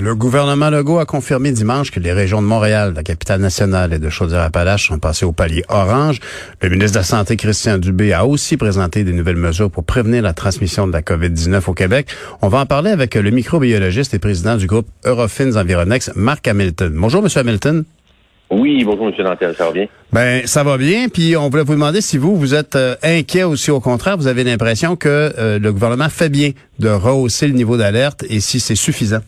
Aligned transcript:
Le 0.00 0.14
gouvernement 0.14 0.70
Legault 0.70 1.00
a 1.00 1.06
confirmé 1.06 1.50
dimanche 1.50 1.90
que 1.90 1.98
les 1.98 2.12
régions 2.12 2.40
de 2.40 2.46
Montréal, 2.46 2.92
la 2.94 3.02
capitale 3.02 3.40
nationale 3.40 3.92
et 3.92 3.98
de 3.98 4.08
Chaudière-Appalaches 4.08 4.86
sont 4.86 5.00
passées 5.00 5.26
au 5.26 5.32
palier 5.32 5.64
orange. 5.68 6.20
Le 6.62 6.68
ministre 6.68 6.92
de 6.92 6.98
la 6.98 7.04
Santé, 7.04 7.36
Christian 7.36 7.78
Dubé, 7.78 8.12
a 8.12 8.24
aussi 8.24 8.56
présenté 8.56 9.02
des 9.02 9.12
nouvelles 9.12 9.34
mesures 9.34 9.72
pour 9.72 9.82
prévenir 9.82 10.22
la 10.22 10.34
transmission 10.34 10.86
de 10.86 10.92
la 10.92 11.02
COVID-19 11.02 11.68
au 11.68 11.74
Québec. 11.74 12.06
On 12.42 12.48
va 12.48 12.60
en 12.60 12.66
parler 12.66 12.92
avec 12.92 13.16
le 13.16 13.28
microbiologiste 13.32 14.14
et 14.14 14.20
président 14.20 14.56
du 14.56 14.68
groupe 14.68 14.86
Eurofins 15.04 15.56
Environex, 15.56 16.12
Marc 16.14 16.46
Hamilton. 16.46 16.92
Bonjour, 16.94 17.20
Monsieur 17.20 17.40
Hamilton. 17.40 17.84
Oui, 18.50 18.84
bonjour, 18.84 19.08
M. 19.08 19.14
Nantel, 19.24 19.56
ça 19.58 19.64
va 19.64 19.72
bien? 19.72 19.86
Ben, 20.12 20.46
ça 20.46 20.62
va 20.62 20.78
bien. 20.78 21.08
Puis 21.08 21.36
on 21.36 21.50
voulait 21.50 21.64
vous 21.64 21.74
demander 21.74 22.02
si 22.02 22.18
vous, 22.18 22.36
vous 22.36 22.54
êtes 22.54 22.76
euh, 22.76 22.94
inquiet 23.02 23.42
aussi 23.42 23.72
au 23.72 23.80
contraire, 23.80 24.16
vous 24.16 24.28
avez 24.28 24.44
l'impression 24.44 24.94
que 24.94 25.08
euh, 25.08 25.58
le 25.58 25.72
gouvernement 25.72 26.08
fait 26.08 26.28
bien 26.28 26.52
de 26.78 26.88
rehausser 26.88 27.48
le 27.48 27.54
niveau 27.54 27.76
d'alerte 27.76 28.24
et 28.30 28.38
si 28.38 28.60
c'est 28.60 28.76
suffisant. 28.76 29.22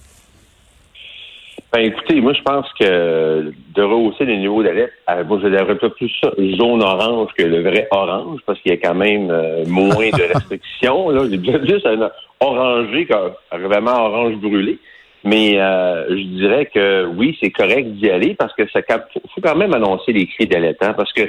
Ben, 1.72 1.82
écoutez, 1.82 2.20
moi, 2.20 2.32
je 2.32 2.42
pense 2.42 2.66
que 2.80 3.52
de 3.74 3.82
rehausser 3.82 4.24
le 4.24 4.36
niveau 4.36 4.60
d'alerte, 4.60 4.90
euh, 5.08 5.22
moi, 5.24 5.38
je 5.40 5.48
dirais 5.48 5.76
pas 5.76 5.90
plus 5.90 6.10
ça, 6.20 6.32
zone 6.36 6.82
orange 6.82 7.30
que 7.38 7.44
le 7.44 7.62
vrai 7.62 7.86
orange, 7.92 8.40
parce 8.44 8.58
qu'il 8.60 8.72
y 8.72 8.74
a 8.74 8.78
quand 8.78 8.96
même 8.96 9.30
euh, 9.30 9.64
moins 9.68 10.10
de 10.10 10.34
restrictions. 10.34 11.10
Là, 11.10 11.28
juste 11.28 11.86
un 11.86 12.10
orangé, 12.40 13.06
vraiment 13.52 14.04
orange 14.04 14.34
brûlé. 14.36 14.78
Mais 15.22 15.60
euh, 15.60 16.08
je 16.08 16.24
dirais 16.38 16.66
que 16.66 17.06
oui, 17.06 17.38
c'est 17.40 17.50
correct 17.50 17.86
d'y 17.92 18.10
aller 18.10 18.34
parce 18.34 18.54
que 18.54 18.68
ça 18.70 18.80
faut 18.82 19.40
quand 19.42 19.54
même 19.54 19.74
annoncer 19.74 20.12
les 20.12 20.26
cris 20.26 20.46
d'alerte, 20.46 20.78
hein, 20.80 20.94
parce 20.96 21.12
que 21.12 21.22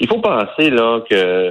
il 0.00 0.08
faut 0.08 0.18
penser 0.18 0.70
là 0.70 1.02
que 1.08 1.50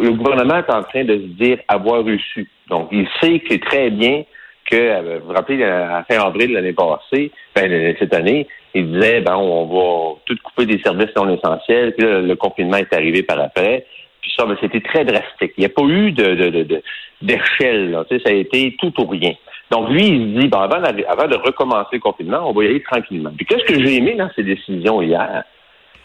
le 0.00 0.10
gouvernement 0.10 0.58
est 0.58 0.70
en 0.70 0.82
train 0.82 1.04
de 1.04 1.14
se 1.14 1.44
dire 1.44 1.58
avoir 1.68 2.04
reçu. 2.04 2.50
Donc, 2.68 2.88
il 2.92 3.06
sait 3.22 3.38
que 3.38 3.54
très 3.54 3.90
bien 3.90 4.24
que, 4.70 4.76
euh, 4.76 5.18
vous 5.20 5.28
vous 5.28 5.34
rappelez, 5.34 5.62
à 5.64 6.04
fin 6.08 6.20
avril 6.20 6.52
l'année 6.52 6.72
passée, 6.72 7.30
ben, 7.54 7.94
cette 7.98 8.14
année, 8.14 8.46
il 8.74 8.92
disait, 8.92 9.20
ben, 9.20 9.36
on 9.36 9.66
va 9.66 10.20
tout 10.26 10.36
couper 10.42 10.66
des 10.66 10.82
services 10.82 11.14
non 11.16 11.32
essentiels, 11.32 11.94
puis 11.94 12.06
là, 12.06 12.20
le 12.20 12.36
confinement 12.36 12.78
est 12.78 12.92
arrivé 12.92 13.22
par 13.22 13.40
après. 13.40 13.86
Puis 14.20 14.32
ça, 14.36 14.46
ben, 14.46 14.56
c'était 14.60 14.80
très 14.80 15.04
drastique. 15.04 15.52
Il 15.56 15.60
n'y 15.60 15.66
a 15.66 15.68
pas 15.68 15.82
eu 15.82 16.12
de, 16.12 16.82
d'échelle, 17.22 17.90
là. 17.90 18.04
Tu 18.08 18.16
sais, 18.16 18.22
ça 18.24 18.30
a 18.30 18.36
été 18.36 18.74
tout 18.78 18.92
ou 19.00 19.06
rien. 19.06 19.34
Donc, 19.70 19.90
lui, 19.90 20.06
il 20.06 20.34
se 20.34 20.40
dit, 20.40 20.48
ben, 20.48 20.62
avant, 20.62 21.28
de 21.28 21.36
recommencer 21.36 21.96
le 21.96 22.00
confinement, 22.00 22.48
on 22.48 22.52
va 22.52 22.64
y 22.64 22.66
aller 22.68 22.82
tranquillement. 22.82 23.30
Puis 23.36 23.46
qu'est-ce 23.46 23.64
que 23.64 23.78
j'ai 23.82 23.96
aimé 23.96 24.14
dans 24.14 24.30
ces 24.34 24.42
décisions 24.42 25.02
hier? 25.02 25.44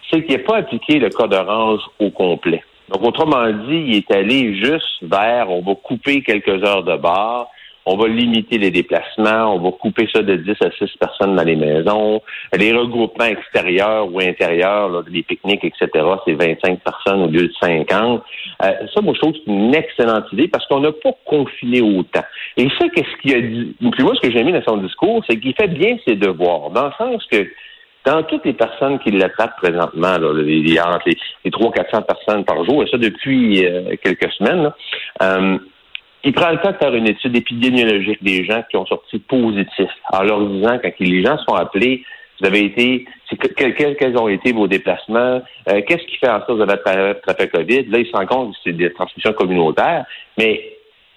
C'est 0.09 0.23
qu'il 0.25 0.37
n'a 0.37 0.43
pas 0.43 0.57
appliqué 0.57 0.99
le 0.99 1.09
code 1.09 1.33
orange 1.33 1.81
au 1.99 2.09
complet. 2.09 2.63
Donc, 2.89 3.03
autrement 3.03 3.47
dit, 3.51 3.83
il 3.87 3.95
est 3.97 4.11
allé 4.11 4.55
juste 4.55 5.03
vers, 5.03 5.49
on 5.49 5.61
va 5.61 5.75
couper 5.75 6.23
quelques 6.23 6.63
heures 6.65 6.83
de 6.83 6.97
bar, 6.97 7.47
on 7.91 7.97
va 7.97 8.07
limiter 8.07 8.59
les 8.59 8.69
déplacements, 8.69 9.55
on 9.55 9.59
va 9.59 9.71
couper 9.71 10.07
ça 10.13 10.21
de 10.21 10.35
10 10.35 10.51
à 10.61 10.69
6 10.69 10.91
personnes 10.99 11.35
dans 11.35 11.43
les 11.43 11.55
maisons. 11.55 12.21
Les 12.55 12.71
regroupements 12.71 13.25
extérieurs 13.25 14.13
ou 14.13 14.19
intérieurs, 14.19 15.03
les 15.09 15.23
pique-niques, 15.23 15.63
etc., 15.63 15.87
c'est 16.23 16.35
25 16.35 16.81
personnes 16.81 17.23
au 17.23 17.27
lieu 17.27 17.47
de 17.47 17.53
50. 17.59 18.21
Euh, 18.63 18.71
ça, 18.93 19.01
moi, 19.01 19.15
je 19.15 19.19
trouve 19.19 19.33
que 19.33 19.39
c'est 19.43 19.51
une 19.51 19.73
excellente 19.73 20.25
idée 20.33 20.47
parce 20.47 20.67
qu'on 20.67 20.81
n'a 20.81 20.91
pas 20.91 21.13
confiné 21.25 21.81
autant. 21.81 22.23
Et 22.57 22.67
ça, 22.77 22.85
qu'est-ce 22.93 23.21
qu'il 23.23 23.35
a 23.35 23.41
dit? 23.41 23.75
Puis 23.79 24.03
moi, 24.03 24.13
ce 24.13 24.21
que 24.21 24.31
j'ai 24.31 24.43
mis 24.43 24.53
dans 24.53 24.63
son 24.63 24.77
discours, 24.77 25.23
c'est 25.27 25.39
qu'il 25.39 25.55
fait 25.55 25.67
bien 25.67 25.97
ses 26.07 26.15
devoirs, 26.15 26.69
dans 26.69 26.85
le 26.85 26.93
sens 26.95 27.25
que 27.31 27.47
dans 28.05 28.21
toutes 28.21 28.45
les 28.45 28.53
personnes 28.53 28.99
qui 28.99 29.09
l'attrapent 29.11 29.57
présentement, 29.57 30.17
là, 30.19 30.31
les, 30.33 30.61
les, 30.61 30.79
les 31.45 31.51
300-400 31.51 32.05
personnes 32.05 32.45
par 32.45 32.63
jour, 32.65 32.83
et 32.83 32.87
ça 32.87 32.99
depuis 32.99 33.65
euh, 33.65 33.95
quelques 34.03 34.31
semaines, 34.33 34.71
euh, 35.23 35.57
il 36.23 36.33
prend 36.33 36.51
le 36.51 36.57
temps 36.57 36.71
de 36.71 36.77
faire 36.77 36.93
une 36.93 37.07
étude 37.07 37.35
épidémiologique 37.35 38.21
des 38.23 38.43
gens 38.43 38.63
qui 38.69 38.77
ont 38.77 38.85
sorti 38.85 39.19
positifs, 39.19 39.89
en 40.11 40.23
leur 40.23 40.45
disant, 40.47 40.77
quand 40.81 40.91
les 40.99 41.23
gens 41.23 41.37
sont 41.47 41.55
appelés, 41.55 42.03
vous 42.39 42.47
avez 42.47 42.65
été, 42.65 43.05
quels, 43.57 44.17
ont 44.17 44.29
été 44.29 44.51
vos 44.53 44.67
déplacements, 44.67 45.41
euh, 45.69 45.81
qu'est-ce 45.85 46.05
qui 46.05 46.17
fait 46.17 46.29
en 46.29 46.39
sorte 46.39 46.47
que 46.47 46.53
vous 46.53 46.61
avez 46.61 46.73
attrapé 46.73 47.47
COVID? 47.47 47.85
Là, 47.87 47.99
il 47.99 48.05
se 48.05 48.11
rend 48.11 48.25
compte 48.25 48.53
que 48.53 48.59
c'est 48.63 48.73
des 48.73 48.91
transmissions 48.93 49.33
communautaires, 49.33 50.05
mais 50.37 50.61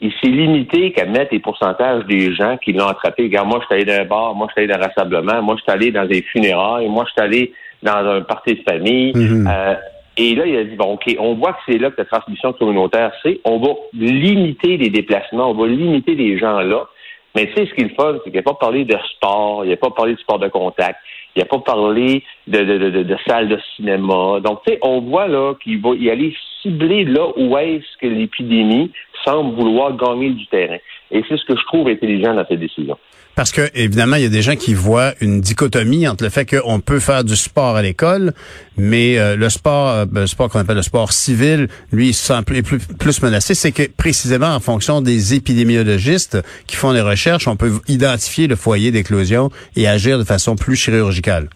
il 0.01 0.13
s'est 0.21 0.29
limité 0.29 0.93
qu'à 0.93 1.05
mettre 1.05 1.33
les 1.33 1.39
pourcentages 1.39 2.05
des 2.07 2.34
gens 2.34 2.57
qui 2.57 2.73
l'ont 2.73 2.89
attrapé. 2.89 3.25
Regarde, 3.25 3.49
moi, 3.49 3.61
je 3.61 3.67
suis 3.67 3.75
allé 3.75 3.84
dans 3.84 4.03
un 4.03 4.05
bar, 4.05 4.34
moi, 4.34 4.49
je 4.49 4.53
suis 4.53 4.63
allé 4.63 4.73
dans 4.73 4.81
un 4.81 4.89
rassemblement, 4.89 5.43
moi, 5.43 5.55
je 5.57 5.63
suis 5.63 5.71
allé 5.71 5.93
dans 5.93 6.07
des 6.07 6.23
funérailles, 6.23 6.89
moi, 6.89 7.05
je 7.07 7.13
suis 7.13 7.21
allé 7.21 7.53
dans 7.83 8.09
un 8.09 8.21
parti 8.23 8.55
de 8.55 8.63
famille. 8.63 9.13
Mm-hmm. 9.13 9.49
euh, 9.49 9.75
et 10.17 10.34
là, 10.34 10.47
il 10.47 10.56
a 10.56 10.65
dit, 10.65 10.77
bon, 10.77 10.95
OK, 10.95 11.17
on 11.19 11.34
voit 11.34 11.55
que 11.55 11.61
c'est 11.67 11.78
là 11.78 11.91
que 11.91 11.97
la 11.99 12.05
transmission 12.05 12.53
communautaire, 12.53 13.12
c'est, 13.23 13.41
on 13.45 13.59
va 13.59 13.71
limiter 13.95 14.77
les 14.77 14.91
déplacements, 14.91 15.50
on 15.50 15.55
va 15.55 15.67
limiter 15.67 16.15
les 16.15 16.39
gens 16.39 16.61
là. 16.61 16.87
Mais 17.34 17.50
tu 17.55 17.67
ce 17.67 17.73
qu'il 17.73 17.91
faut, 17.95 18.12
c'est 18.25 18.31
qu'il 18.31 18.34
n'a 18.34 18.43
pas 18.43 18.55
parlé 18.55 18.84
de 18.84 18.97
sport, 19.17 19.65
il 19.65 19.71
n'a 19.71 19.77
pas 19.77 19.91
parlé 19.91 20.15
de 20.15 20.19
sport 20.19 20.39
de 20.39 20.49
contact, 20.49 20.99
il 21.34 21.39
n'a 21.39 21.47
pas 21.47 21.61
parlé 21.61 22.22
de, 22.47 22.64
de, 22.64 22.91
de, 22.91 23.03
de, 23.03 23.16
salles 23.26 23.48
de 23.48 23.58
cinéma. 23.76 24.41
Donc, 24.41 24.62
tu 24.64 24.72
sais, 24.72 24.78
on 24.82 25.00
voit 25.00 25.28
là 25.28 25.54
qu'il 25.62 25.80
va 25.80 25.94
y 25.94 26.10
aller 26.10 26.34
cibler 26.62 27.04
là 27.04 27.28
où 27.36 27.56
est-ce 27.56 27.98
que 28.00 28.06
l'épidémie 28.06 28.91
semble 29.25 29.54
vouloir 29.54 29.97
gagner 29.97 30.30
du 30.30 30.47
terrain. 30.47 30.78
Et 31.10 31.22
c'est 31.28 31.36
ce 31.36 31.44
que 31.44 31.56
je 31.56 31.64
trouve 31.66 31.88
intelligent 31.88 32.34
dans 32.34 32.44
cette 32.48 32.60
décision. 32.60 32.98
Parce 33.34 33.50
que, 33.50 33.70
évidemment, 33.75 34.16
il 34.16 34.25
y 34.25 34.26
a 34.26 34.30
des 34.30 34.42
gens 34.42 34.56
qui 34.56 34.75
voient 34.75 35.14
une 35.22 35.41
dichotomie 35.41 36.06
entre 36.06 36.25
le 36.25 36.30
fait 36.30 36.44
qu'on 36.44 36.80
peut 36.80 37.00
faire 37.00 37.25
du 37.25 37.34
sport 37.34 37.76
à 37.76 37.82
l'école, 37.82 38.34
mais 38.76 39.19
euh, 39.19 39.36
le 39.36 39.48
sport, 39.48 39.88
euh, 39.88 40.04
le 40.12 40.26
sport 40.26 40.50
qu'on 40.50 40.59
appelle 40.59 40.76
le 40.76 40.82
sport 40.82 41.12
civil, 41.12 41.69
lui, 41.92 42.09
il 42.09 42.14
se 42.14 42.42
plus, 42.42 42.62
plus, 42.62 43.22
menacé. 43.22 43.54
C'est 43.54 43.72
que, 43.72 43.84
précisément, 43.91 44.54
en 44.54 44.60
fonction 44.60 45.00
des 45.00 45.34
épidémiologistes 45.34 46.42
qui 46.66 46.76
font 46.76 46.92
les 46.92 47.00
recherches, 47.00 47.48
on 47.48 47.56
peut 47.56 47.72
identifier 47.88 48.48
le 48.48 48.56
foyer 48.56 48.91
d'éclosion 48.91 49.50
et 49.76 49.88
agir 49.88 50.19
de 50.19 50.24
façon 50.24 50.54
plus 50.54 50.76
chirurgicale. 50.76 51.48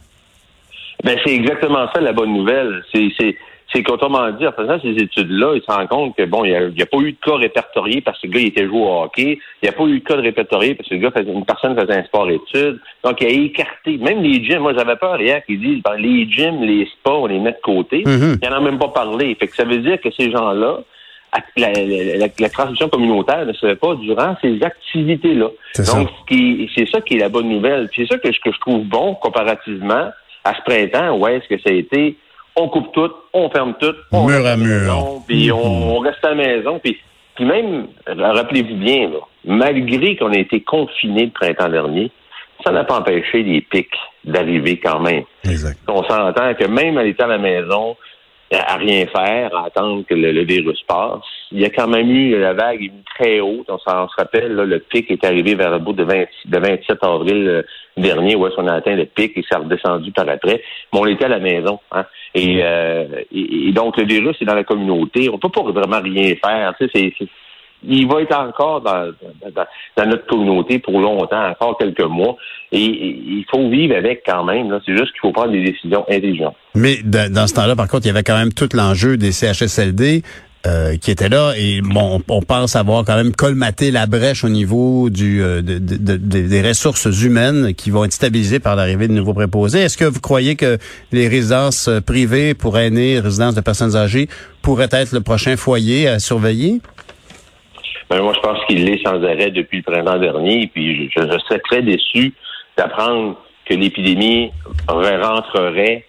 Ben, 1.04 1.18
c'est 1.24 1.34
exactement 1.34 1.86
ça 1.94 2.00
la 2.00 2.12
bonne 2.12 2.32
nouvelle. 2.32 2.82
C'est, 2.92 3.10
c'est 3.72 3.82
qu'autrement 3.82 4.30
dit, 4.30 4.46
en 4.46 4.52
faisant 4.52 4.80
ces 4.80 4.90
études-là, 4.90 5.54
il 5.54 5.60
se 5.60 5.70
rend 5.70 5.86
compte 5.86 6.16
que 6.16 6.24
bon, 6.24 6.44
il 6.44 6.72
n'y 6.74 6.82
a, 6.82 6.86
pas 6.86 6.98
eu 6.98 7.12
de 7.12 7.18
cas 7.20 7.36
répertorié 7.36 8.00
parce 8.00 8.20
que 8.20 8.26
le 8.26 8.32
gars 8.32 8.40
il 8.40 8.46
était 8.46 8.66
joué 8.66 8.78
au 8.78 9.02
hockey. 9.02 9.38
Il 9.62 9.64
n'y 9.64 9.68
a 9.68 9.72
pas 9.72 9.84
eu 9.84 9.98
de 9.98 10.04
cas 10.04 10.16
de 10.16 10.22
répertorié 10.22 10.74
parce 10.74 10.88
que 10.88 10.94
le 10.94 11.00
gars 11.00 11.10
faisait, 11.10 11.32
une 11.32 11.44
personne 11.44 11.78
faisait 11.78 11.98
un 11.98 12.04
sport-études. 12.04 12.80
Donc, 13.04 13.20
il 13.20 13.26
a 13.26 13.30
écarté. 13.30 13.98
Même 13.98 14.22
les 14.22 14.44
gyms, 14.44 14.60
moi 14.60 14.72
j'avais 14.76 14.96
peur 14.96 15.20
hier 15.20 15.44
qu'ils 15.44 15.60
disent 15.60 15.82
ben, 15.82 15.96
les 15.96 16.30
gyms, 16.30 16.62
les 16.62 16.86
sports, 16.86 17.22
on 17.22 17.26
les 17.26 17.38
met 17.38 17.52
de 17.52 17.60
côté. 17.62 18.04
Mm-hmm. 18.04 18.38
Il 18.42 18.48
n'en 18.48 18.56
a 18.56 18.60
même 18.60 18.78
pas 18.78 18.88
parlé. 18.88 19.34
Fait 19.34 19.48
que 19.48 19.56
ça 19.56 19.64
veut 19.64 19.78
dire 19.78 20.00
que 20.00 20.10
ces 20.10 20.30
gens-là, 20.30 20.78
la, 21.56 21.72
la, 22.38 22.48
transmission 22.48 22.88
communautaire 22.88 23.44
ne 23.44 23.52
se 23.52 23.66
fait 23.66 23.76
pas 23.76 23.94
durant 23.96 24.36
ces 24.40 24.62
activités-là. 24.62 25.48
Donc, 25.78 26.08
c'est 26.74 26.88
ça 26.88 27.00
qui 27.02 27.16
est 27.16 27.20
la 27.20 27.28
bonne 27.28 27.48
nouvelle. 27.48 27.90
C'est 27.94 28.06
ça 28.06 28.16
que, 28.16 28.28
que 28.28 28.52
je 28.52 28.60
trouve 28.60 28.84
bon 28.84 29.14
comparativement 29.16 30.10
à 30.46 30.54
ce 30.54 30.62
printemps 30.62 31.16
où 31.18 31.26
est-ce 31.26 31.48
que 31.48 31.60
ça 31.60 31.70
a 31.70 31.72
été? 31.72 32.16
On 32.54 32.68
coupe 32.68 32.92
tout, 32.92 33.10
on 33.34 33.50
ferme 33.50 33.74
tout, 33.78 33.94
on 34.12 34.26
mur 34.26 34.46
à 34.46 34.56
mur. 34.56 35.22
Puis 35.26 35.52
on, 35.52 35.98
reste 35.98 36.24
à 36.24 36.30
la 36.30 36.36
maison. 36.36 36.78
Puis, 36.78 36.96
puis 37.34 37.44
même, 37.44 37.88
rappelez-vous 38.06 38.76
bien, 38.76 39.10
malgré 39.44 40.16
qu'on 40.16 40.32
ait 40.32 40.40
été 40.40 40.62
confiné 40.62 41.26
le 41.26 41.32
printemps 41.32 41.68
dernier, 41.68 42.10
ça 42.64 42.72
n'a 42.72 42.84
pas 42.84 43.00
empêché 43.00 43.42
les 43.42 43.60
pics 43.60 43.90
d'arriver 44.24 44.80
quand 44.82 45.00
même. 45.00 45.24
Exact. 45.44 45.78
On 45.88 46.02
s'entend 46.04 46.54
que 46.54 46.66
même 46.66 46.96
à 46.96 47.02
l'état 47.02 47.24
à 47.24 47.28
la 47.28 47.38
maison, 47.38 47.96
à 48.52 48.76
rien 48.76 49.06
faire, 49.06 49.54
à 49.56 49.66
attendre 49.66 50.04
que 50.06 50.14
le, 50.14 50.44
virus 50.44 50.80
passe. 50.86 51.20
Il 51.50 51.60
y 51.60 51.64
a 51.64 51.70
quand 51.70 51.88
même 51.88 52.10
eu 52.10 52.38
la 52.38 52.52
vague 52.52 52.82
est 52.82 52.92
très 53.18 53.40
haute. 53.40 53.66
On, 53.68 53.78
se 53.78 54.16
rappelle, 54.16 54.54
le 54.54 54.78
pic 54.78 55.10
est 55.10 55.24
arrivé 55.24 55.54
vers 55.54 55.70
le 55.70 55.78
bout 55.78 55.92
de, 55.92 56.04
27 56.04 57.02
avril 57.02 57.48
euh, 57.48 57.62
dernier, 57.96 58.36
où 58.36 58.46
est-ce 58.46 58.54
qu'on 58.54 58.68
a 58.68 58.74
atteint 58.74 58.94
le 58.94 59.06
pic 59.06 59.36
et 59.36 59.44
ça 59.50 59.58
a 59.58 59.60
redescendu 59.60 60.12
par 60.12 60.28
après. 60.28 60.62
Mais 60.92 61.00
on 61.00 61.06
était 61.06 61.24
à 61.24 61.28
la 61.28 61.40
maison. 61.40 61.80
Hein? 61.90 62.04
Euh, 62.36 63.06
et, 63.32 63.72
donc, 63.72 63.96
le 63.96 64.04
virus 64.04 64.36
est 64.40 64.44
dans 64.44 64.54
la 64.54 64.64
communauté. 64.64 65.28
On 65.32 65.38
peut 65.38 65.48
pas 65.48 65.62
vraiment 65.62 66.00
rien 66.00 66.34
faire. 66.36 66.74
Tu 66.78 66.88
sais, 66.88 67.12
c'est, 67.18 67.28
il 67.88 68.06
va 68.06 68.22
être 68.22 68.36
encore 68.36 68.80
dans, 68.80 69.12
notre 70.06 70.26
communauté 70.26 70.78
pour 70.78 71.00
longtemps, 71.00 71.48
encore 71.48 71.78
quelques 71.78 72.00
mois. 72.00 72.36
Et, 72.72 72.84
il 72.84 73.44
faut 73.50 73.68
vivre 73.68 73.96
avec 73.96 74.22
quand 74.26 74.44
même. 74.44 74.78
C'est 74.84 74.96
juste 74.96 75.12
qu'il 75.12 75.20
faut 75.20 75.32
prendre 75.32 75.52
des 75.52 75.62
décisions 75.62 76.04
intelligentes. 76.08 76.56
Mais 76.74 76.98
dans 77.04 77.46
ce 77.46 77.54
temps-là, 77.54 77.76
par 77.76 77.88
contre, 77.88 78.06
il 78.06 78.08
y 78.08 78.10
avait 78.10 78.24
quand 78.24 78.38
même 78.38 78.52
tout 78.52 78.68
l'enjeu 78.74 79.16
des 79.16 79.32
CHSLD. 79.32 80.22
Euh, 80.66 80.96
qui 80.96 81.12
étaient 81.12 81.28
là 81.28 81.52
et 81.56 81.80
bon, 81.80 82.20
on 82.28 82.42
pense 82.42 82.74
avoir 82.74 83.04
quand 83.04 83.14
même 83.14 83.32
colmaté 83.32 83.92
la 83.92 84.06
brèche 84.06 84.42
au 84.42 84.48
niveau 84.48 85.10
du 85.10 85.40
euh, 85.40 85.62
des 85.62 86.62
ressources 86.62 87.06
humaines 87.22 87.72
qui 87.74 87.90
vont 87.90 88.04
être 88.04 88.12
stabilisées 88.12 88.58
par 88.58 88.74
l'arrivée 88.74 89.06
de 89.06 89.12
nouveaux 89.12 89.34
préposés. 89.34 89.80
Est-ce 89.82 89.96
que 89.96 90.06
vous 90.06 90.18
croyez 90.18 90.56
que 90.56 90.78
les 91.12 91.28
résidences 91.28 91.88
privées 92.04 92.54
pour 92.54 92.78
aînés, 92.78 93.20
résidences 93.20 93.54
de 93.54 93.60
personnes 93.60 93.94
âgées 93.94 94.28
pourraient 94.62 94.88
être 94.90 95.12
le 95.12 95.20
prochain 95.20 95.56
foyer 95.56 96.08
à 96.08 96.18
surveiller? 96.18 96.80
Ben, 98.08 98.22
moi, 98.22 98.32
je 98.34 98.40
pense 98.40 98.64
qu'il 98.66 98.84
l'est 98.84 99.02
sans 99.04 99.22
arrêt 99.24 99.50
depuis 99.50 99.78
le 99.78 99.82
printemps 99.82 100.18
dernier. 100.18 100.70
Puis 100.72 101.10
je, 101.10 101.20
serais 101.20 101.58
très 101.60 101.82
déçu 101.82 102.32
d'apprendre 102.76 103.36
que 103.64 103.74
l'épidémie 103.74 104.52
rentrerait 104.88 106.04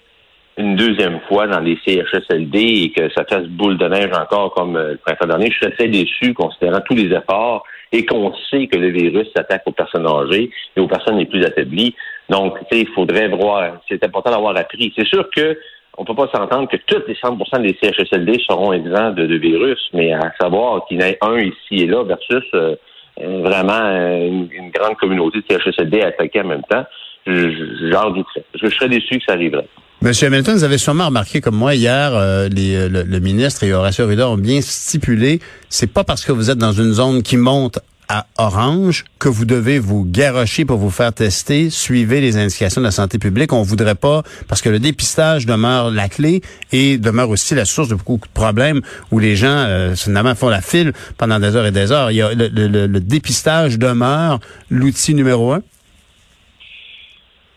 une 0.58 0.76
deuxième 0.76 1.20
fois 1.28 1.48
dans 1.48 1.60
les 1.60 1.78
CHSLD 1.86 2.60
et 2.60 2.92
que 2.92 3.10
ça 3.14 3.24
fasse 3.26 3.46
boule 3.46 3.78
de 3.78 3.88
neige 3.88 4.12
encore 4.12 4.54
comme 4.56 4.76
euh, 4.76 4.92
le 4.92 4.98
printemps 4.98 5.28
dernier. 5.28 5.52
Je 5.52 5.60
serais 5.60 5.76
très 5.76 5.88
déçu 5.88 6.34
considérant 6.34 6.82
tous 6.82 6.96
les 6.96 7.16
efforts 7.16 7.64
et 7.92 8.06
qu'on 8.06 8.34
sait 8.50 8.68
que 8.68 8.78
le 8.78 8.90
virus 8.90 9.28
s'attaque 9.36 9.64
aux 9.66 9.72
personnes 9.72 10.08
âgées 10.08 10.50
et 10.76 10.80
aux 10.80 10.88
personnes 10.88 11.18
les 11.18 11.26
plus 11.26 11.44
affaiblies. 11.46 11.96
Donc, 12.30 12.58
il 12.72 12.88
faudrait 12.90 13.30
voir, 13.30 13.80
c'est 13.88 14.04
important 14.04 14.32
d'avoir 14.32 14.58
appris. 14.58 14.92
C'est 14.98 15.08
sûr 15.08 15.30
que 15.36 15.58
on 15.98 16.06
peut 16.06 16.16
pas 16.16 16.30
s'entendre 16.34 16.70
que 16.70 16.78
toutes 16.86 17.08
les 17.08 17.16
100% 17.16 17.62
des 17.62 17.78
CHSLD 17.82 18.40
seront 18.48 18.72
exempts 18.72 19.12
de, 19.12 19.36
virus, 19.38 19.80
mais 19.94 20.14
à 20.14 20.32
savoir 20.40 20.86
qu'il 20.88 21.02
y 21.02 21.04
en 21.04 21.08
ait 21.08 21.18
un 21.22 21.40
ici 21.40 21.84
et 21.84 21.88
là 21.88 22.04
versus 22.04 22.44
euh, 22.54 22.76
vraiment 23.18 23.82
une, 23.82 24.72
grande 24.72 24.96
communauté 24.98 25.40
de 25.40 25.46
CHSLD 25.50 26.02
attaquée 26.02 26.42
en 26.42 26.48
même 26.48 26.64
temps, 26.70 26.86
j'en 27.26 28.12
douterais. 28.12 28.44
Je 28.54 28.68
serais 28.70 28.90
déçu 28.90 29.18
que 29.18 29.26
ça 29.26 29.34
arriverait. 29.34 29.68
Monsieur 30.00 30.28
Hamilton, 30.28 30.54
vous 30.54 30.64
avez 30.64 30.78
sûrement 30.78 31.08
remarqué 31.08 31.42
comme 31.42 31.56
moi 31.56 31.74
hier, 31.74 32.14
euh, 32.14 32.48
euh, 32.56 32.88
le, 32.88 33.20
ministre 33.20 33.64
et 33.64 33.74
Horacio 33.74 34.06
Arruda 34.06 34.30
ont 34.30 34.38
bien 34.38 34.62
stipulé, 34.62 35.40
c'est 35.70 35.92
pas 35.92 36.04
parce 36.04 36.24
que 36.24 36.32
vous 36.32 36.52
êtes 36.52 36.60
dans 36.60 36.72
une 36.72 36.92
zone 36.94 37.24
qui 37.24 37.36
monte 37.36 37.80
à 38.10 38.28
orange 38.38 39.06
que 39.20 39.30
vous 39.30 39.46
devez 39.46 39.80
vous 39.80 40.06
garrocher 40.06 40.66
pour 40.66 40.78
vous 40.78 40.90
faire 40.90 41.14
tester. 41.14 41.70
Suivez 41.70 42.22
les 42.22 42.38
indications 42.38 42.82
de 42.82 42.86
la 42.86 42.92
santé 42.92 43.20
publique. 43.20 43.54
On 43.54 43.62
voudrait 43.62 43.96
pas, 43.96 44.24
parce 44.48 44.62
que 44.62 44.70
le 44.70 44.80
dépistage 44.80 45.46
demeure 45.46 45.92
la 45.92 46.10
clé 46.10 46.42
et 46.72 46.98
demeure 46.98 47.30
aussi 47.30 47.56
la 47.56 47.66
source 47.66 47.90
de 47.90 47.96
beaucoup 47.96 48.28
de 48.28 48.34
problèmes 48.34 48.82
où 49.12 49.20
les 49.20 49.36
gens, 49.36 49.48
euh, 49.48 49.96
finalement, 49.96 50.36
font 50.36 50.50
la 50.50 50.62
file 50.62 50.94
pendant 51.18 51.40
des 51.40 51.56
heures 51.56 51.66
et 51.66 51.72
des 51.72 51.92
heures. 51.92 52.12
Il 52.12 52.16
y 52.16 52.22
a, 52.22 52.34
le 52.34 53.00
dépistage 53.00 53.78
demeure 53.78 54.40
l'outil 54.70 55.14
numéro 55.14 55.54
un. 55.54 55.62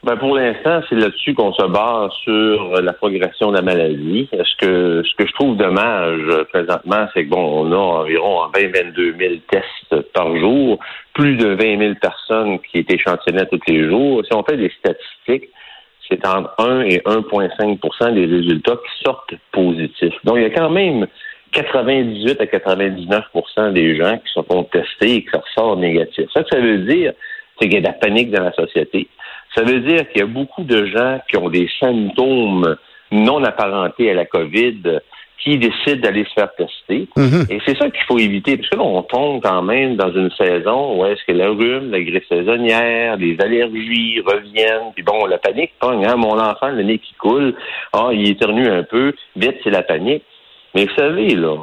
Ben 0.03 0.17
pour 0.17 0.35
l'instant, 0.35 0.81
c'est 0.89 0.95
là-dessus 0.95 1.35
qu'on 1.35 1.53
se 1.53 1.67
base 1.67 2.11
sur 2.25 2.81
la 2.81 2.95
progression 2.95 3.51
de 3.51 3.57
la 3.57 3.63
maladie. 3.63 4.31
Ce 4.33 4.57
que 4.57 5.03
ce 5.05 5.15
que 5.15 5.27
je 5.27 5.33
trouve 5.35 5.59
dommage 5.59 6.23
présentement, 6.51 7.07
c'est 7.13 7.25
que 7.25 7.29
bon, 7.29 7.67
on 7.67 7.73
a 7.73 7.77
environ 7.77 8.47
20-22 8.55 9.19
000 9.19 9.35
tests 9.51 10.03
par 10.15 10.35
jour, 10.39 10.79
plus 11.13 11.37
de 11.37 11.49
20 11.49 11.79
000 11.79 11.95
personnes 12.01 12.61
qui 12.61 12.79
étaient 12.79 12.95
échantillonnées 12.95 13.47
tous 13.51 13.61
les 13.69 13.91
jours. 13.91 14.23
Si 14.25 14.35
on 14.35 14.43
fait 14.43 14.57
des 14.57 14.73
statistiques, 14.79 15.51
c'est 16.09 16.27
entre 16.27 16.55
1 16.59 16.81
et 16.85 16.99
1,5% 17.01 18.15
des 18.15 18.25
résultats 18.25 18.77
qui 18.77 19.05
sortent 19.05 19.35
positifs. 19.53 20.15
Donc 20.25 20.37
il 20.37 20.43
y 20.45 20.47
a 20.47 20.51
quand 20.51 20.71
même 20.71 21.07
98 21.53 22.41
à 22.41 22.47
99% 22.47 23.73
des 23.75 23.97
gens 23.97 24.17
qui 24.17 24.33
sont 24.33 24.65
testés 24.65 25.17
et 25.17 25.25
qui 25.25 25.37
ressortent 25.37 25.79
négatifs. 25.79 26.31
Ça, 26.33 26.43
ça 26.51 26.59
veut 26.59 26.79
dire, 26.79 27.13
c'est 27.59 27.69
qu'il 27.69 27.75
y 27.75 27.77
a 27.77 27.81
de 27.81 27.87
la 27.87 27.93
panique 27.93 28.31
dans 28.31 28.45
la 28.45 28.53
société. 28.53 29.09
Ça 29.55 29.63
veut 29.63 29.81
dire 29.81 30.09
qu'il 30.09 30.21
y 30.21 30.25
a 30.25 30.27
beaucoup 30.27 30.63
de 30.63 30.87
gens 30.87 31.21
qui 31.29 31.37
ont 31.37 31.49
des 31.49 31.69
symptômes 31.81 32.77
non 33.13 33.43
apparentés 33.43 34.11
à 34.11 34.15
la 34.15 34.25
COVID 34.25 35.01
qui 35.43 35.59
décident 35.59 36.03
d'aller 36.03 36.25
se 36.25 36.35
faire 36.35 36.55
tester. 36.55 37.09
Mhm. 37.17 37.47
Et 37.49 37.61
c'est 37.65 37.77
ça 37.79 37.91
qu'il 37.91 38.05
faut 38.07 38.19
éviter, 38.19 38.57
parce 38.59 38.69
que 38.69 38.77
là, 38.77 38.83
on 38.83 39.03
tombe 39.03 39.43
quand 39.43 39.63
même 39.63 39.97
dans 39.97 40.13
une 40.13 40.31
saison 40.33 40.99
où 40.99 41.07
est-ce 41.07 41.25
que 41.27 41.33
le 41.33 41.51
rhume, 41.51 41.91
la 41.91 42.01
grippe 42.03 42.27
saisonnière, 42.29 43.17
les 43.17 43.37
allergies 43.41 44.21
reviennent, 44.21 44.93
puis 44.95 45.03
bon, 45.03 45.25
la 45.27 45.39
panique 45.39 45.73
hein, 45.83 46.17
mon 46.17 46.39
enfant, 46.39 46.69
le 46.69 46.83
nez 46.83 46.99
qui 46.99 47.15
coule, 47.15 47.55
ah, 47.95 48.11
il 48.13 48.29
éternue 48.29 48.69
un 48.69 48.83
peu, 48.83 49.15
vite, 49.35 49.57
c'est 49.65 49.71
la 49.71 49.83
panique. 49.83 50.25
Mais 50.75 50.85
vous 50.85 50.95
savez, 50.95 51.35
là, 51.35 51.57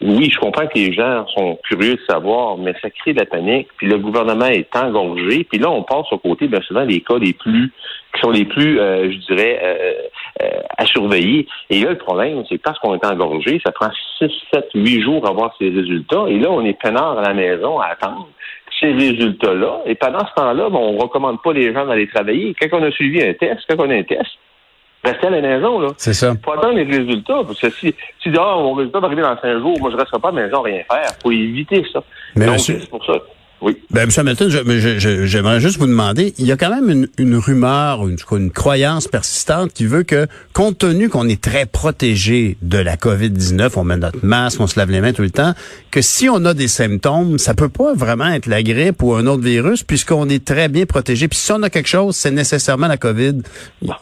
Oui, 0.00 0.30
je 0.30 0.38
comprends 0.38 0.66
que 0.66 0.78
les 0.78 0.92
gens 0.92 1.26
sont 1.28 1.58
curieux 1.68 1.94
de 1.94 2.00
savoir, 2.08 2.58
mais 2.58 2.74
ça 2.80 2.90
crée 2.90 3.12
de 3.12 3.20
la 3.20 3.26
panique. 3.26 3.68
Puis 3.76 3.86
le 3.86 3.98
gouvernement 3.98 4.46
est 4.46 4.74
engorgé. 4.76 5.44
Puis 5.44 5.58
là, 5.58 5.70
on 5.70 5.82
passe 5.82 6.06
au 6.12 6.18
côté, 6.18 6.48
bien 6.48 6.60
souvent, 6.62 6.84
les 6.84 7.00
cas 7.00 7.18
les 7.18 7.32
plus 7.32 7.72
qui 8.14 8.20
sont 8.20 8.30
les 8.30 8.44
plus, 8.44 8.78
euh, 8.78 9.10
je 9.10 9.16
dirais, 9.26 9.58
euh, 9.62 9.92
euh, 10.42 10.60
à 10.76 10.84
surveiller. 10.86 11.46
Et 11.70 11.80
là, 11.80 11.90
le 11.90 11.98
problème, 11.98 12.42
c'est 12.48 12.58
parce 12.58 12.78
qu'on 12.78 12.94
est 12.94 13.04
engorgé, 13.06 13.60
ça 13.64 13.72
prend 13.72 13.90
6, 14.18 14.30
7, 14.52 14.68
8 14.74 15.02
jours 15.02 15.26
à 15.26 15.32
voir 15.32 15.54
ces 15.58 15.70
résultats. 15.70 16.24
Et 16.28 16.38
là, 16.38 16.50
on 16.50 16.64
est 16.64 16.78
peinard 16.78 17.18
à 17.18 17.22
la 17.22 17.34
maison 17.34 17.78
à 17.80 17.86
attendre 17.86 18.28
ces 18.80 18.92
résultats-là. 18.92 19.82
Et 19.86 19.94
pendant 19.94 20.26
ce 20.26 20.34
temps-là, 20.34 20.68
bon, 20.68 20.94
on 20.94 20.98
recommande 20.98 21.40
pas 21.42 21.52
les 21.52 21.72
gens 21.72 21.86
d'aller 21.86 22.08
travailler. 22.08 22.54
Quand 22.60 22.78
on 22.78 22.82
a 22.82 22.90
suivi 22.90 23.22
un 23.22 23.32
test, 23.34 23.60
quand 23.68 23.76
on 23.78 23.90
a 23.90 23.94
un 23.94 24.02
test, 24.02 24.30
Restez 25.04 25.26
à 25.26 25.30
la 25.30 25.40
maison, 25.40 25.80
là. 25.80 25.88
C'est 25.96 26.14
ça. 26.14 26.34
Faut 26.44 26.52
attendre 26.52 26.74
les 26.74 26.84
résultats. 26.84 27.42
Parce 27.44 27.60
que 27.60 27.70
si, 27.70 27.88
si 27.88 27.94
tu 28.20 28.30
dis, 28.30 28.38
ah, 28.40 28.54
mon 28.56 28.74
résultat 28.74 29.00
va 29.00 29.06
arriver 29.06 29.22
dans 29.22 29.36
cinq 29.40 29.58
jours, 29.58 29.76
moi, 29.80 29.90
je 29.90 29.96
resterai 29.96 30.20
pas 30.20 30.28
à 30.28 30.32
la 30.32 30.42
maison 30.42 30.62
rien 30.62 30.82
faire. 30.88 31.12
Faut 31.22 31.32
éviter 31.32 31.84
ça. 31.92 32.02
Mais 32.36 32.46
Donc, 32.46 32.60
c'est 32.60 32.88
pour 32.88 33.04
ça. 33.04 33.14
Oui. 33.62 33.78
Ben, 33.90 34.02
M. 34.02 34.10
Hamilton, 34.16 34.48
j'aimerais 35.24 35.60
juste 35.60 35.78
vous 35.78 35.86
demander, 35.86 36.34
il 36.38 36.46
y 36.46 36.52
a 36.52 36.56
quand 36.56 36.70
même 36.70 36.90
une, 36.90 37.08
une 37.16 37.36
rumeur, 37.36 38.08
une, 38.08 38.16
une 38.32 38.50
croyance 38.50 39.06
persistante 39.06 39.72
qui 39.72 39.86
veut 39.86 40.02
que, 40.02 40.26
compte 40.52 40.78
tenu 40.78 41.08
qu'on 41.08 41.28
est 41.28 41.40
très 41.40 41.66
protégé 41.66 42.56
de 42.60 42.78
la 42.78 42.96
COVID-19, 42.96 43.74
on 43.76 43.84
met 43.84 43.96
notre 43.96 44.24
masque, 44.24 44.60
on 44.60 44.66
se 44.66 44.76
lave 44.78 44.90
les 44.90 45.00
mains 45.00 45.12
tout 45.12 45.22
le 45.22 45.30
temps, 45.30 45.52
que 45.92 46.02
si 46.02 46.28
on 46.28 46.44
a 46.44 46.54
des 46.54 46.66
symptômes, 46.66 47.38
ça 47.38 47.54
peut 47.54 47.68
pas 47.68 47.94
vraiment 47.94 48.26
être 48.32 48.46
la 48.46 48.64
grippe 48.64 49.00
ou 49.00 49.14
un 49.14 49.26
autre 49.26 49.44
virus, 49.44 49.84
puisqu'on 49.84 50.28
est 50.28 50.44
très 50.44 50.68
bien 50.68 50.84
protégé. 50.84 51.28
Puis 51.28 51.38
si 51.38 51.52
on 51.52 51.62
a 51.62 51.70
quelque 51.70 51.88
chose, 51.88 52.16
c'est 52.16 52.32
nécessairement 52.32 52.88
la 52.88 52.96
COVID. 52.96 53.42
non, 53.82 53.94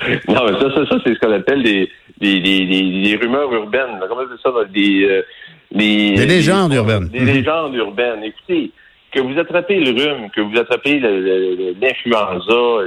mais 0.00 0.52
ça, 0.60 0.74
ça, 0.74 0.86
ça 0.88 0.96
c'est 1.04 1.14
ce 1.14 1.18
qu'on 1.18 1.32
appelle 1.32 1.64
des, 1.64 1.90
des, 2.20 2.40
des, 2.40 2.66
des, 2.66 3.18
rumeurs 3.20 3.52
urbaines. 3.52 3.98
Comment 4.08 4.22
c'est 4.30 4.40
ça? 4.40 4.50
Des... 4.72 5.04
Euh, 5.04 5.22
des 5.74 6.26
légendes 6.26 6.72
urbaines. 6.72 7.08
Des 7.08 7.20
légendes 7.20 7.74
urbaines. 7.74 8.22
Écoutez, 8.24 8.70
que 9.12 9.20
vous 9.20 9.38
attrapez 9.38 9.78
le 9.78 9.90
rhume, 9.90 10.30
que 10.30 10.40
vous 10.40 10.58
attrapez 10.58 10.98
l'influenza, 10.98 12.82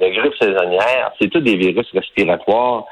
la 0.00 0.10
grippe 0.10 0.34
saisonnière, 0.40 1.12
c'est 1.20 1.28
tous 1.30 1.40
des 1.40 1.56
virus 1.56 1.86
respiratoires 1.92 2.84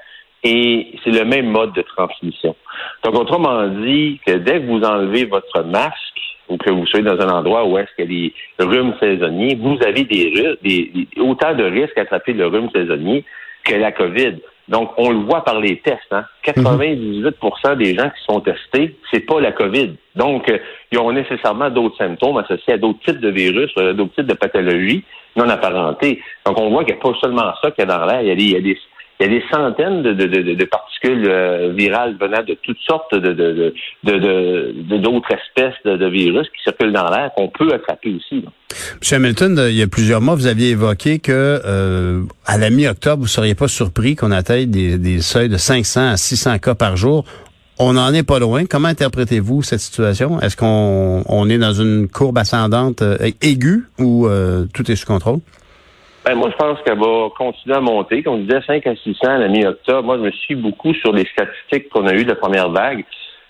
et 0.43 0.93
c'est 1.03 1.11
le 1.11 1.25
même 1.25 1.47
mode 1.47 1.73
de 1.73 1.83
transmission. 1.83 2.55
Donc, 3.03 3.15
autrement 3.15 3.67
dit, 3.67 4.21
que 4.27 4.33
dès 4.33 4.61
que 4.61 4.67
vous 4.67 4.83
enlevez 4.83 5.25
votre 5.25 5.63
masque 5.63 6.21
ou 6.49 6.59
que 6.59 6.71
vous 6.71 6.87
soyez 6.87 7.05
dans 7.05 7.19
un 7.19 7.31
endroit 7.31 7.65
où 7.67 7.79
est-ce 7.79 7.89
qu'il 7.97 8.13
y 8.13 8.27
a 8.27 8.65
des 8.65 8.65
rhumes 8.71 8.95
saisonniers, 9.01 9.55
vous 9.55 9.79
avez 9.83 10.05
des, 10.05 10.59
des, 10.63 11.09
autant 11.19 11.55
de 11.55 11.65
risques 11.65 11.97
d'attraper 11.97 12.35
le 12.35 12.47
rhume 12.47 12.69
saisonnier 12.75 13.25
que 13.65 13.75
la 13.75 13.93
COVID. 13.93 14.37
Donc, 14.69 14.91
on 14.97 15.11
le 15.11 15.19
voit 15.19 15.45
par 15.45 15.61
les 15.61 15.79
tests. 15.81 16.01
Hein? 16.11 16.25
98% 16.45 17.77
des 17.77 17.95
gens 17.95 18.09
qui 18.11 18.25
sont 18.27 18.41
testés, 18.41 18.97
c'est 19.11 19.21
pas 19.21 19.41
la 19.41 19.53
COVID. 19.53 19.95
Donc, 20.17 20.49
euh, 20.49 20.59
ils 20.91 20.99
ont 20.99 21.13
nécessairement 21.13 21.71
d'autres 21.71 21.97
symptômes 21.99 22.39
associés 22.39 22.75
à 22.75 22.79
d'autres 22.79 23.01
types 23.01 23.21
de 23.21 23.31
virus, 23.31 23.71
euh, 23.77 23.93
d'autres 23.93 24.15
types 24.15 24.27
de 24.27 24.35
pathologies 24.35 25.05
non 25.37 25.49
apparentées. 25.49 26.23
Donc, 26.47 26.59
on 26.59 26.71
voit 26.71 26.85
qu'il 26.85 26.95
n'y 26.95 27.01
a 27.01 27.03
pas 27.03 27.19
seulement 27.21 27.53
ça 27.61 27.71
qu'il 27.73 27.85
y 27.85 27.91
a 27.91 27.99
dans 27.99 28.07
l'air. 28.07 28.23
Il 28.23 28.29
y 28.29 28.31
a 28.31 28.35
des, 28.35 28.43
il 28.45 28.53
y 28.53 28.57
a 28.57 28.61
des 28.61 28.79
il 29.21 29.27
y 29.27 29.31
a 29.31 29.39
des 29.39 29.45
centaines 29.51 30.03
de, 30.03 30.13
de, 30.13 30.27
de, 30.27 30.55
de 30.55 30.65
particules 30.65 31.29
euh, 31.29 31.73
virales 31.73 32.17
venant 32.21 32.43
de 32.43 32.55
toutes 32.63 32.81
sortes 32.87 33.15
de, 33.15 33.33
de, 33.33 34.99
d'autres 34.99 35.29
espèces 35.33 35.75
de, 35.85 36.07
virus 36.09 36.49
qui 36.49 36.63
circulent 36.65 36.93
dans 36.93 37.09
l'air 37.09 37.31
qu'on 37.37 37.49
peut 37.49 37.73
attraper 37.73 38.15
aussi. 38.15 38.43
Là. 38.43 38.51
M. 38.71 39.25
Hamilton, 39.25 39.67
il 39.69 39.77
y 39.77 39.83
a 39.83 39.87
plusieurs 39.87 40.21
mois, 40.21 40.35
vous 40.35 40.49
aviez 40.49 40.71
évoqué 40.71 41.21
que 41.21 41.61
euh, 41.65 42.23
à 42.45 42.59
la 42.59 42.71
mi-octobre, 42.71 43.19
vous 43.19 43.27
ne 43.27 43.29
seriez 43.29 43.55
pas 43.55 43.69
surpris 43.69 44.17
qu'on 44.17 44.33
atteigne 44.33 44.71
des, 44.71 44.99
des 44.99 45.21
seuils 45.21 45.49
de 45.49 45.59
500 45.59 46.11
à 46.11 46.17
600 46.17 46.59
cas 46.59 46.75
par 46.75 46.97
jour. 46.97 47.25
On 47.79 47.93
n'en 47.93 48.13
est 48.13 48.23
pas 48.23 48.39
loin. 48.39 48.67
Comment 48.67 48.89
interprétez-vous 48.89 49.63
cette 49.63 49.81
situation? 49.81 50.41
Est-ce 50.41 50.57
qu'on 50.57 51.25
on 51.27 51.49
est 51.49 51.59
dans 51.59 51.73
une 51.73 52.09
courbe 52.09 52.39
ascendante 52.39 53.03
euh, 53.03 53.17
aiguë 53.43 53.85
ou 53.99 54.29
tout 54.73 54.91
est 54.91 54.97
sous 54.97 55.07
contrôle? 55.07 55.39
Ben, 56.25 56.37
moi, 56.37 56.49
je 56.51 56.57
pense 56.57 56.81
qu'elle 56.83 56.99
va 56.99 57.29
continuer 57.37 57.77
à 57.77 57.81
monter. 57.81 58.23
Comme 58.23 58.35
on 58.35 58.39
disait, 58.39 58.63
5 58.67 58.87
à 58.87 58.97
600 58.97 59.19
à 59.25 59.39
la 59.39 59.49
mi-octobre. 59.49 60.05
Moi, 60.05 60.17
je 60.17 60.23
me 60.23 60.31
suis 60.31 60.55
beaucoup 60.55 60.95
sur 60.95 61.13
les 61.13 61.27
statistiques 61.27 61.91
qu'on 61.91 62.07
a 62.07 62.15
eues 62.15 62.25
de 62.25 62.31
la 62.31 62.37
première 62.37 62.71
vague, 62.71 63.05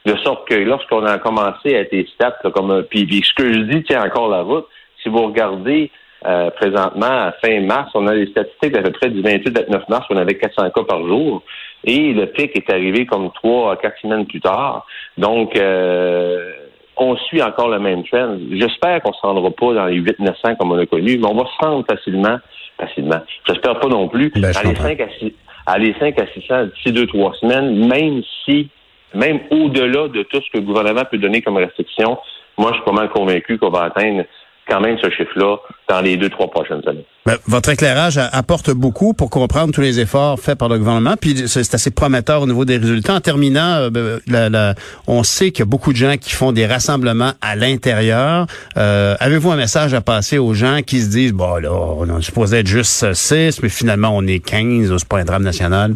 de 0.05 0.17
sorte 0.17 0.49
que 0.49 0.55
lorsqu'on 0.55 1.05
a 1.05 1.19
commencé 1.19 1.77
à 1.77 1.81
être 1.81 2.09
stats, 2.09 2.51
comme 2.53 2.83
puis, 2.91 3.07
puis, 3.07 3.23
ce 3.23 3.33
que 3.35 3.53
je 3.53 3.61
dis 3.61 3.85
tient 3.85 4.05
encore 4.05 4.29
la 4.29 4.43
route. 4.43 4.67
Si 5.03 5.09
vous 5.09 5.25
regardez 5.25 5.93
euh, 6.27 6.51
présentement, 6.51 7.07
à 7.07 7.33
fin 7.45 7.61
mars, 7.61 7.91
on 7.95 8.09
a 8.09 8.15
des 8.15 8.27
statistiques 8.27 8.73
d'à 8.73 8.83
peu 8.83 8.91
près 8.91 9.11
du 9.11 9.23
28-29 9.23 9.83
mars, 9.89 10.07
on 10.11 10.17
avait 10.17 10.35
400 10.35 10.71
cas 10.71 10.83
par 10.83 11.07
jour. 11.07 11.43
Et 11.85 12.13
le 12.13 12.27
pic 12.27 12.57
est 12.57 12.71
arrivé 12.71 13.07
comme 13.07 13.31
trois 13.33 13.73
à 13.73 13.77
quatre 13.77 14.01
semaines 14.01 14.27
plus 14.27 14.41
tard. 14.41 14.85
Donc, 15.17 15.55
euh, 15.57 16.51
on 16.97 17.17
suit 17.17 17.43
encore 17.43 17.69
le 17.69 17.79
même 17.79 18.05
trend. 18.05 18.37
J'espère 18.53 19.03
qu'on 19.03 19.11
ne 19.11 19.15
se 19.15 19.21
rendra 19.21 19.51
pas 19.51 19.75
dans 19.75 19.87
les 19.87 20.01
800-900 20.01 20.57
comme 20.57 20.73
on 20.73 20.79
a 20.79 20.87
connu, 20.87 21.19
mais 21.19 21.27
on 21.27 21.35
va 21.35 21.45
se 21.47 21.67
rendre 21.67 21.85
facilement 21.87 22.39
facilement. 22.79 23.21
J'espère 23.47 23.79
pas 23.79 23.89
non 23.89 24.09
plus. 24.09 24.31
Ben, 24.35 24.53
aller 24.57 24.75
5 24.75 25.01
à 25.01 25.09
6, 25.19 25.33
aller 25.67 25.95
5 25.99 26.19
à 26.19 26.27
600 26.27 26.65
d'ici 26.67 26.93
2-3 26.93 27.39
semaines, 27.39 27.87
même 27.87 28.23
si, 28.45 28.69
même 29.15 29.41
au-delà 29.51 30.09
de 30.09 30.23
tout 30.25 30.41
ce 30.41 30.51
que 30.51 30.59
le 30.59 30.65
gouvernement 30.65 31.05
peut 31.11 31.19
donner 31.19 31.43
comme 31.43 31.57
restriction, 31.57 32.19
moi, 32.57 32.71
je 32.71 32.77
suis 32.77 32.85
pas 32.85 32.93
mal 32.93 33.09
convaincu 33.11 33.59
qu'on 33.59 33.71
va 33.71 33.85
atteindre 33.85 34.25
quand 34.69 34.81
même 34.81 34.97
ce 34.99 35.11
chiffre-là 35.11 35.57
dans 35.89 36.01
les 36.01 36.17
deux, 36.17 36.31
trois 36.31 36.51
prochaines 36.51 36.87
années. 36.89 37.05
Ben, 37.27 37.37
votre 37.47 37.71
éclairage 37.71 38.19
apporte 38.33 38.71
beaucoup 38.71 39.15
pour 39.15 39.31
comprendre 39.31 39.73
tous 39.73 39.81
les 39.81 40.01
efforts 40.01 40.39
faits 40.39 40.59
par 40.59 40.69
le 40.69 40.79
gouvernement, 40.79 41.15
puis 41.21 41.49
c'est 41.49 41.75
assez 41.75 41.91
prometteur 41.91 42.43
au 42.43 42.47
niveau 42.47 42.65
des 42.65 42.77
résultats. 42.77 43.15
En 43.15 43.21
terminant, 43.21 43.77
euh, 43.77 43.91
ben, 43.91 44.21
la, 44.27 44.49
la, 44.49 44.75
on 45.07 45.23
sait 45.23 45.51
qu'il 45.51 45.61
y 45.61 45.63
a 45.63 45.71
beaucoup 45.71 45.93
de 45.93 45.97
gens 45.97 46.17
qui 46.17 46.33
font 46.33 46.53
des 46.53 46.67
rassemblements 46.67 47.33
à 47.41 47.57
l'intérieur. 47.57 48.47
Euh, 48.77 49.15
Avez-vous 49.21 49.51
un 49.51 49.57
message 49.57 49.95
à 49.95 50.01
passer 50.01 50.39
aux 50.39 50.55
gens 50.55 50.81
qui 50.87 51.01
se 51.01 51.11
disent, 51.11 51.33
bon 51.33 51.57
là, 51.57 51.73
on 51.73 52.19
est 52.19 52.23
supposé 52.23 52.59
être 52.59 52.67
juste 52.67 53.13
6, 53.13 53.63
mais 53.63 53.69
finalement 53.69 54.11
on 54.13 54.27
est 54.27 54.45
15, 54.45 54.95
c'est 54.97 55.09
pas 55.09 55.19
un 55.19 55.25
drame 55.25 55.45
national? 55.45 55.95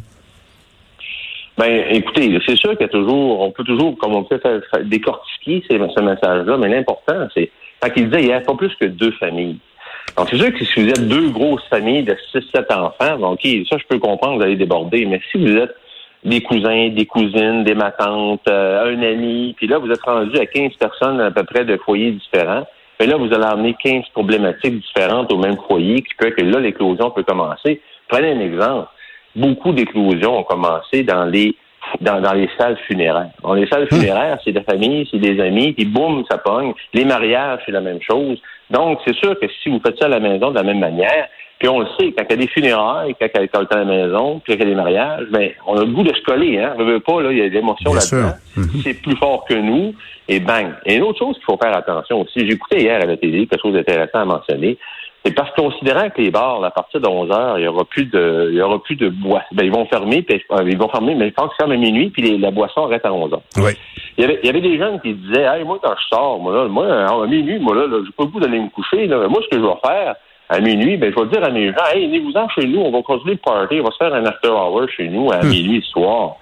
Ben, 1.58 1.84
écoutez, 1.90 2.38
c'est 2.46 2.56
sûr 2.56 2.70
qu'il 2.70 2.82
y 2.82 2.84
a 2.84 2.88
toujours, 2.88 3.40
on 3.40 3.50
peut 3.50 3.64
toujours, 3.64 3.98
comme 3.98 4.14
on 4.14 4.22
peut 4.22 4.38
faire, 4.38 4.60
décortiquer 4.84 5.64
ce 5.68 6.00
message-là, 6.00 6.56
mais 6.56 6.68
l'important, 6.68 7.26
c'est 7.34 7.50
quand 7.80 7.88
il 7.97 8.08
disait, 8.08 8.23
il 8.23 8.28
y 8.28 8.32
a 8.32 8.40
pas 8.40 8.54
plus 8.54 8.75
que 8.76 8.87
deux 8.87 9.12
familles. 9.12 9.58
Donc, 10.16 10.28
c'est 10.30 10.37
sûr 10.37 10.52
que 10.52 10.64
si 10.64 10.82
vous 10.82 10.88
êtes 10.88 11.06
deux 11.06 11.30
grosses 11.30 11.66
familles 11.68 12.02
de 12.02 12.16
six, 12.32 12.42
sept 12.54 12.70
enfants, 12.73 13.18
donc, 13.18 13.40
ça, 13.42 13.76
je 13.78 13.85
peux 13.88 13.99
comprendre, 13.99 14.37
vous 14.37 14.42
allez 14.42 14.56
déborder. 14.56 15.06
Mais 15.06 15.20
si 15.30 15.38
vous 15.38 15.56
êtes 15.56 15.75
des 16.25 16.40
cousins, 16.40 16.88
des 16.88 17.06
cousines, 17.06 17.62
des 17.64 17.75
matantes, 17.75 18.47
euh, 18.49 18.92
un 18.92 19.02
ami, 19.02 19.54
puis 19.56 19.66
là, 19.66 19.78
vous 19.78 19.90
êtes 19.90 20.02
rendu 20.02 20.37
à 20.38 20.47
15 20.47 20.73
personnes 20.75 21.20
à 21.20 21.30
peu 21.30 21.44
près 21.44 21.64
de 21.64 21.76
foyers 21.76 22.12
différents, 22.12 22.66
et 23.00 23.06
là, 23.06 23.16
vous 23.16 23.32
allez 23.32 23.44
amener 23.44 23.76
15 23.80 24.08
problématiques 24.12 24.80
différentes 24.80 25.32
au 25.32 25.38
même 25.38 25.56
foyer, 25.68 26.02
qui 26.02 26.12
fait 26.20 26.32
que 26.32 26.42
là, 26.42 26.58
l'éclosion 26.58 27.11
peut 27.11 27.23
commencer. 27.23 27.80
Prenez 28.08 28.32
un 28.32 28.40
exemple. 28.40 28.88
Beaucoup 29.37 29.73
d'éclosions 29.73 30.38
ont 30.38 30.42
commencé 30.42 31.04
dans 31.04 31.25
les 31.26 31.54
dans, 32.00 32.20
dans 32.20 32.32
les 32.32 32.49
salles 32.58 32.76
funéraires. 32.87 33.30
Dans 33.42 33.54
les 33.54 33.66
salles 33.66 33.88
hum. 33.90 33.99
funéraires, 33.99 34.38
c'est 34.44 34.52
des 34.52 34.62
familles, 34.62 35.08
c'est 35.11 35.18
des 35.18 35.40
amis, 35.40 35.73
puis 35.73 35.85
boum, 35.85 36.25
ça 36.30 36.38
pogne. 36.38 36.73
Les 36.94 37.04
mariages, 37.04 37.61
c'est 37.66 37.73
la 37.73 37.80
même 37.80 38.00
chose. 38.02 38.38
Donc, 38.70 39.00
c'est 39.06 39.14
sûr 39.16 39.38
que 39.40 39.47
si 39.62 39.68
vous 39.68 39.80
faites 39.85 39.99
ça 39.99 40.06
à 40.06 40.08
la 40.08 40.20
maison 40.20 40.50
de 40.50 40.56
la 40.56 40.62
même 40.62 40.78
manière, 40.80 41.28
puis 41.58 41.68
on 41.68 41.80
le 41.80 41.87
sait, 41.99 42.12
quand 42.16 42.25
il 42.28 42.30
y 42.30 42.32
a 42.35 42.37
des 42.37 42.47
funérailles, 42.47 43.16
quand 43.20 43.26
il 43.35 43.42
y 43.42 43.49
a 43.52 43.58
à 43.58 43.78
la 43.78 43.85
maison, 43.85 44.40
puis 44.44 44.52
qu'il 44.52 44.62
y 44.62 44.66
a 44.66 44.70
des 44.70 44.76
mariages, 44.76 45.26
ben, 45.32 45.50
on 45.66 45.76
a 45.76 45.80
le 45.80 45.90
goût 45.90 46.04
de 46.04 46.14
se 46.14 46.23
coller, 46.23 46.58
hein. 46.58 46.75
On 46.78 46.85
veut 46.85 47.00
pas, 47.00 47.20
là, 47.20 47.32
il 47.32 47.38
y 47.38 47.42
a 47.42 47.49
des 47.49 47.58
émotions 47.58 47.92
là-dedans. 47.92 48.35
Mhm. 48.56 48.80
C'est 48.85 48.94
plus 48.94 49.16
fort 49.16 49.44
que 49.44 49.54
nous, 49.54 49.92
et 50.28 50.38
bang. 50.38 50.73
Et 50.87 50.97
une 50.97 51.02
autre 51.02 51.18
chose 51.18 51.35
qu'il 51.35 51.44
faut 51.44 51.58
faire 51.61 51.76
attention 51.76 52.20
aussi, 52.20 52.47
j'ai 52.47 52.52
écouté 52.52 52.82
hier 52.82 53.02
à 53.02 53.06
la 53.06 53.16
télé 53.16 53.47
quelque 53.47 53.61
chose 53.61 53.75
d'intéressant 53.75 54.20
à 54.20 54.25
mentionner, 54.25 54.78
c'est 55.25 55.34
parce 55.34 55.50
considérant 55.52 56.08
que 56.10 56.22
les 56.22 56.30
bars, 56.30 56.62
à 56.62 56.70
partir 56.70 57.00
de 57.00 57.06
11 57.06 57.30
heures, 57.30 57.58
il 57.58 57.64
y 57.64 57.68
aura 57.68 57.84
plus 57.84 58.06
de, 58.06 58.48
il 58.50 58.56
y 58.56 58.62
aura 58.62 58.82
plus 58.82 58.96
de 58.96 59.08
boissons. 59.08 59.46
Ben, 59.52 59.64
ils 59.64 59.72
vont 59.72 59.84
fermer, 59.87 60.22
puis, 60.22 60.42
euh, 60.52 60.62
ils 60.66 60.78
vont 60.78 60.88
fermer, 60.88 61.14
mais 61.14 61.28
ils 61.28 61.32
pensent 61.32 61.50
qu'ils 61.50 61.66
ferment 61.66 61.75
à 61.75 61.76
minuit, 61.76 62.10
puis 62.10 62.38
la 62.38 62.50
boisson 62.50 62.87
reste 62.87 63.04
à 63.04 63.12
11 63.12 63.32
heures. 63.32 63.42
Oui. 63.56 63.72
Il 64.16 64.22
y 64.22 64.25
avait, 64.25 64.38
il 64.42 64.46
y 64.46 64.48
avait 64.48 64.60
des 64.60 64.78
jeunes 64.78 65.00
qui 65.00 65.14
disaient, 65.14 65.44
hey, 65.44 65.64
moi, 65.64 65.78
quand 65.82 65.94
je 66.00 66.06
sors, 66.08 66.38
moi, 66.38 66.54
là, 66.54 66.68
moi, 66.68 66.87
à 66.87 67.26
minuit, 67.26 67.58
moi, 67.58 67.75
là, 67.75 67.87
là 67.87 67.98
j'ai 68.04 68.12
pas 68.12 68.25
le 68.25 68.30
goût 68.30 68.40
d'aller 68.40 68.60
me 68.60 68.70
coucher, 68.70 69.06
là. 69.06 69.28
Moi, 69.28 69.40
ce 69.42 69.48
que 69.48 69.62
je 69.62 69.66
vais 69.66 69.80
faire, 69.84 70.14
à 70.48 70.60
minuit, 70.60 70.96
ben, 70.96 71.12
je 71.14 71.22
vais 71.22 71.28
dire 71.28 71.44
à 71.44 71.50
mes 71.50 71.68
gens, 71.68 71.84
hey, 71.92 72.06
venez-vous-en 72.06 72.48
chez 72.50 72.66
nous, 72.66 72.80
on 72.80 72.90
va 72.90 73.02
continuer 73.02 73.34
le 73.34 73.38
party, 73.38 73.80
on 73.80 73.84
va 73.84 73.90
se 73.90 73.96
faire 73.98 74.14
un 74.14 74.25
after 74.25 74.48
hour 74.48 74.88
chez 74.96 75.08
nous 75.08 75.30
à 75.30 75.42
hmm. 75.42 75.48
minuit 75.48 75.82
ce 75.84 75.90
soir. 75.90 76.37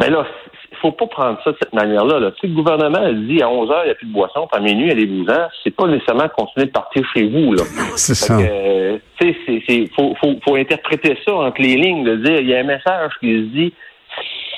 Mais 0.00 0.10
là, 0.10 0.24
il 0.46 0.47
faut 0.80 0.92
pas 0.92 1.06
prendre 1.06 1.38
ça 1.44 1.52
de 1.52 1.56
cette 1.62 1.72
manière-là. 1.72 2.18
Là. 2.18 2.30
Si 2.40 2.46
le 2.46 2.54
gouvernement 2.54 2.98
a 2.98 3.12
dit 3.12 3.42
à 3.42 3.48
11 3.48 3.70
heures, 3.70 3.82
il 3.84 3.86
n'y 3.86 3.92
a 3.92 3.94
plus 3.94 4.06
de 4.06 4.12
boisson, 4.12 4.48
puis 4.50 4.60
à 4.60 4.62
minuit, 4.62 4.90
allez-vous-en, 4.90 5.48
c'est 5.62 5.74
pas 5.74 5.86
nécessairement 5.86 6.28
continuer 6.28 6.66
de 6.66 6.72
partir 6.72 7.02
chez 7.14 7.28
vous. 7.28 7.52
Là. 7.52 7.62
C'est 7.96 8.14
ça. 8.14 8.38
Il 8.40 9.88
faut, 9.96 10.14
faut, 10.20 10.34
faut 10.44 10.54
interpréter 10.56 11.16
ça 11.24 11.34
entre 11.34 11.60
les 11.60 11.76
lignes, 11.76 12.04
de 12.04 12.16
dire, 12.16 12.40
il 12.40 12.48
y 12.48 12.54
a 12.54 12.60
un 12.60 12.64
message 12.64 13.12
qui 13.20 13.32
se 13.32 13.54
dit, 13.54 13.74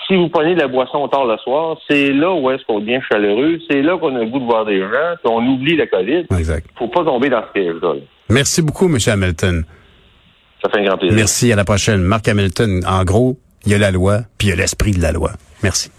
si 0.07 0.17
vous 0.17 0.29
prenez 0.29 0.55
de 0.55 0.61
la 0.61 0.69
boisson 0.69 1.07
tard 1.09 1.25
le 1.25 1.37
soir, 1.39 1.77
c'est 1.89 2.13
là 2.13 2.33
où 2.33 2.51
est-ce 2.51 2.65
qu'on 2.65 2.81
devient 2.81 3.01
chaleureux, 3.11 3.59
c'est 3.71 3.81
là 3.81 3.97
qu'on 3.97 4.15
a 4.17 4.21
le 4.21 4.27
goût 4.27 4.41
de 4.41 4.45
voir 4.45 4.65
des 4.65 4.81
gens, 4.81 5.15
puis 5.23 5.33
on 5.33 5.47
oublie 5.47 5.77
la 5.77 5.87
COVID. 5.87 6.27
Exact. 6.37 6.67
faut 6.77 6.89
pas 6.89 7.05
tomber 7.05 7.29
dans 7.29 7.43
ce 7.43 7.53
piège-là. 7.53 7.95
Merci 8.29 8.63
beaucoup, 8.63 8.87
M. 8.87 8.99
Hamilton. 9.07 9.65
Ça 10.63 10.71
fait 10.71 10.81
un 10.81 10.85
grand 10.85 10.99
plaisir. 10.99 11.17
Merci, 11.17 11.53
à 11.53 11.57
la 11.57 11.65
prochaine. 11.65 12.03
Marc 12.03 12.29
Hamilton, 12.29 12.83
en 12.87 13.05
gros, 13.05 13.39
il 13.65 13.73
y 13.73 13.75
a 13.75 13.79
la 13.79 13.91
loi, 13.91 14.21
puis 14.37 14.49
il 14.49 14.51
y 14.51 14.53
a 14.53 14.57
l'esprit 14.57 14.93
de 14.93 15.01
la 15.01 15.13
loi. 15.13 15.31
Merci. 15.63 15.91